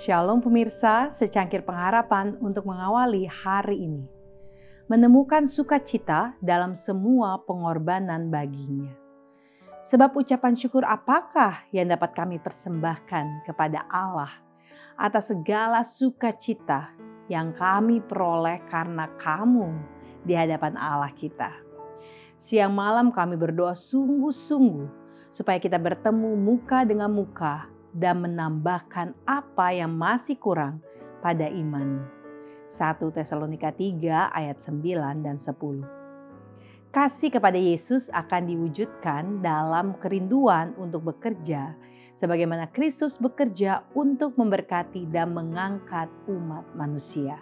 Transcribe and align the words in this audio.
Shalom 0.00 0.40
pemirsa, 0.40 1.12
secangkir 1.12 1.60
pengharapan 1.60 2.32
untuk 2.40 2.64
mengawali 2.64 3.28
hari 3.28 3.84
ini. 3.84 4.08
Menemukan 4.88 5.44
sukacita 5.44 6.40
dalam 6.40 6.72
semua 6.72 7.36
pengorbanan 7.44 8.32
baginya. 8.32 8.96
Sebab 9.84 10.16
ucapan 10.16 10.56
syukur 10.56 10.88
apakah 10.88 11.68
yang 11.68 11.92
dapat 11.92 12.16
kami 12.16 12.40
persembahkan 12.40 13.44
kepada 13.44 13.84
Allah 13.92 14.40
atas 14.96 15.36
segala 15.36 15.84
sukacita 15.84 16.96
yang 17.28 17.52
kami 17.52 18.00
peroleh 18.00 18.64
karena 18.72 19.04
kamu 19.20 19.68
di 20.24 20.32
hadapan 20.32 20.80
Allah 20.80 21.12
kita. 21.12 21.52
Siang 22.40 22.72
malam 22.72 23.12
kami 23.12 23.36
berdoa 23.36 23.76
sungguh-sungguh 23.76 24.88
supaya 25.28 25.60
kita 25.60 25.76
bertemu 25.76 26.40
muka 26.40 26.88
dengan 26.88 27.12
muka 27.12 27.79
dan 27.94 28.22
menambahkan 28.22 29.14
apa 29.26 29.74
yang 29.74 29.94
masih 29.94 30.38
kurang 30.38 30.82
pada 31.20 31.46
iman. 31.50 32.06
1 32.70 33.02
Tesalonika 33.10 33.74
3 33.74 34.30
ayat 34.30 34.62
9 34.62 35.26
dan 35.26 35.36
10. 35.42 36.00
Kasih 36.90 37.30
kepada 37.30 37.58
Yesus 37.58 38.10
akan 38.10 38.50
diwujudkan 38.50 39.42
dalam 39.42 39.94
kerinduan 39.98 40.74
untuk 40.74 41.14
bekerja 41.14 41.78
sebagaimana 42.18 42.66
Kristus 42.70 43.14
bekerja 43.16 43.86
untuk 43.94 44.34
memberkati 44.34 45.06
dan 45.06 45.30
mengangkat 45.32 46.10
umat 46.26 46.66
manusia. 46.74 47.38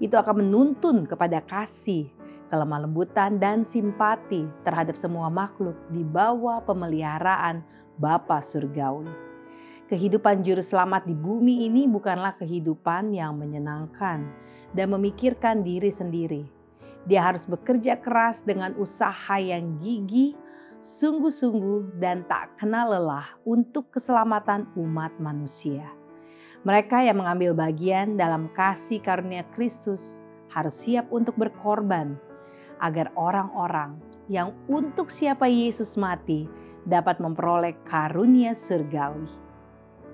Itu 0.00 0.16
akan 0.16 0.42
menuntun 0.42 1.04
kepada 1.04 1.44
kasih, 1.44 2.10
kelemah 2.48 2.88
lembutan 2.88 3.36
dan 3.38 3.62
simpati 3.62 4.46
terhadap 4.66 4.98
semua 4.98 5.28
makhluk 5.28 5.76
di 5.90 6.02
bawah 6.02 6.62
pemeliharaan 6.64 7.62
Bapa 8.00 8.42
Surgawi. 8.42 9.33
Kehidupan 9.94 10.42
juru 10.42 10.58
selamat 10.58 11.06
di 11.06 11.14
bumi 11.14 11.70
ini 11.70 11.86
bukanlah 11.86 12.34
kehidupan 12.34 13.14
yang 13.14 13.38
menyenangkan 13.38 14.26
dan 14.74 14.86
memikirkan 14.90 15.62
diri 15.62 15.86
sendiri. 15.86 16.50
Dia 17.06 17.22
harus 17.30 17.46
bekerja 17.46 18.02
keras 18.02 18.42
dengan 18.42 18.74
usaha 18.74 19.38
yang 19.38 19.78
gigih, 19.78 20.34
sungguh-sungguh, 20.82 21.94
dan 22.02 22.26
tak 22.26 22.58
kenal 22.58 22.90
lelah 22.90 23.38
untuk 23.46 23.94
keselamatan 23.94 24.66
umat 24.74 25.14
manusia. 25.22 25.86
Mereka 26.66 27.06
yang 27.06 27.22
mengambil 27.22 27.54
bagian 27.54 28.18
dalam 28.18 28.50
kasih 28.50 28.98
karunia 28.98 29.46
Kristus 29.54 30.18
harus 30.50 30.74
siap 30.74 31.06
untuk 31.14 31.38
berkorban 31.38 32.18
agar 32.82 33.14
orang-orang 33.14 34.02
yang 34.26 34.58
untuk 34.66 35.14
siapa 35.14 35.46
Yesus 35.46 35.94
mati 35.94 36.50
dapat 36.82 37.22
memperoleh 37.22 37.78
karunia 37.86 38.58
surgawi. 38.58 39.43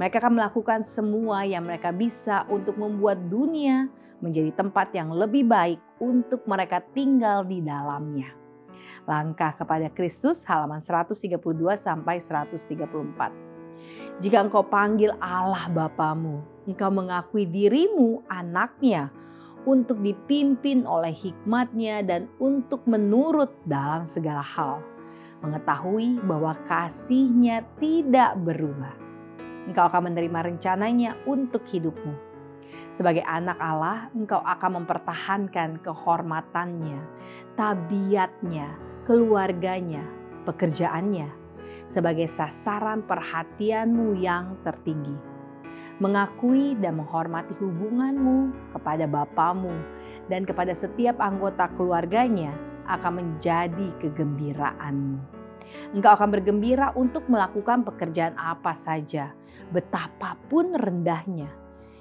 Mereka 0.00 0.16
akan 0.16 0.40
melakukan 0.40 0.80
semua 0.88 1.44
yang 1.44 1.68
mereka 1.68 1.92
bisa 1.92 2.48
untuk 2.48 2.80
membuat 2.80 3.20
dunia 3.28 3.84
menjadi 4.24 4.48
tempat 4.56 4.96
yang 4.96 5.12
lebih 5.12 5.44
baik 5.44 5.76
untuk 6.00 6.40
mereka 6.48 6.80
tinggal 6.96 7.44
di 7.44 7.60
dalamnya. 7.60 8.32
Langkah 9.04 9.52
kepada 9.60 9.92
Kristus 9.92 10.40
halaman 10.48 10.80
132 10.80 11.36
sampai 11.76 12.16
134. 12.16 14.24
Jika 14.24 14.40
engkau 14.40 14.64
panggil 14.64 15.12
Allah 15.20 15.68
Bapamu, 15.68 16.64
engkau 16.64 16.88
mengakui 16.88 17.44
dirimu 17.44 18.24
anaknya 18.24 19.12
untuk 19.68 20.00
dipimpin 20.00 20.88
oleh 20.88 21.12
hikmatnya 21.12 22.00
dan 22.08 22.24
untuk 22.40 22.88
menurut 22.88 23.52
dalam 23.68 24.08
segala 24.08 24.40
hal. 24.40 24.80
Mengetahui 25.44 26.24
bahwa 26.24 26.56
kasihnya 26.64 27.68
tidak 27.76 28.40
berubah 28.40 29.09
engkau 29.68 29.84
akan 29.88 30.12
menerima 30.12 30.54
rencananya 30.54 31.16
untuk 31.28 31.66
hidupmu. 31.68 32.14
Sebagai 32.94 33.24
anak 33.24 33.56
Allah, 33.56 34.12
engkau 34.12 34.44
akan 34.44 34.84
mempertahankan 34.84 35.80
kehormatannya, 35.80 37.00
tabiatnya, 37.56 38.76
keluarganya, 39.08 40.04
pekerjaannya 40.44 41.40
sebagai 41.86 42.30
sasaran 42.30 43.02
perhatianmu 43.02 44.14
yang 44.18 44.58
tertinggi. 44.62 45.16
Mengakui 46.00 46.78
dan 46.80 46.96
menghormati 46.96 47.52
hubunganmu 47.60 48.72
kepada 48.72 49.04
Bapamu 49.04 49.74
dan 50.32 50.48
kepada 50.48 50.72
setiap 50.72 51.20
anggota 51.20 51.68
keluarganya 51.76 52.56
akan 52.88 53.20
menjadi 53.20 53.92
kegembiraanmu. 54.00 55.39
Engkau 55.94 56.12
akan 56.14 56.30
bergembira 56.30 56.92
untuk 56.94 57.26
melakukan 57.26 57.82
pekerjaan 57.86 58.34
apa 58.38 58.74
saja, 58.78 59.34
betapapun 59.70 60.74
rendahnya, 60.74 61.50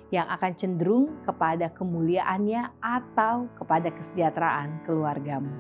yang 0.09 0.25
akan 0.30 0.52
cenderung 0.58 1.22
kepada 1.25 1.69
kemuliaannya 1.74 2.81
atau 2.81 3.46
kepada 3.58 3.94
kesejahteraan 3.94 4.86
keluargamu. 4.86 5.53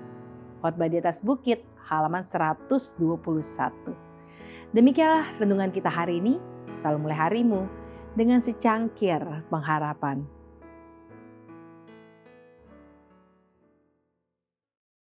Khotbah 0.59 0.89
di 0.91 0.97
atas 0.99 1.21
bukit, 1.23 1.63
halaman 1.87 2.25
121. 2.25 2.99
Demikianlah 4.75 5.39
renungan 5.41 5.71
kita 5.73 5.89
hari 5.89 6.21
ini. 6.21 6.37
Selalu 6.81 6.97
mulai 7.09 7.17
harimu 7.17 7.61
dengan 8.13 8.39
secangkir 8.43 9.21
pengharapan. 9.49 10.38